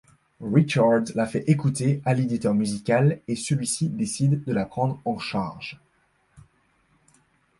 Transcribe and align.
Richards 0.43 1.11
la 1.13 1.27
fait 1.27 1.43
écouter 1.47 2.01
à 2.05 2.15
l'éditeur 2.15 2.55
musical 2.55 3.21
et 3.27 3.35
celui-ci 3.35 3.87
décide 3.87 4.41
la 4.47 4.65
prendre 4.65 4.99
en 5.05 5.19
charge. 5.19 5.79